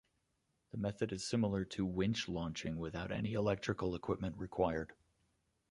[0.71, 4.93] The method is similar to winch launching without any electrical equipment required.